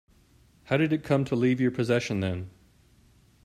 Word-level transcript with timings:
How 0.63 0.77
did 0.77 0.93
it 0.93 1.03
come 1.03 1.25
to 1.25 1.35
leave 1.35 1.61
your 1.61 1.69
possession 1.69 2.21
then? 2.21 2.49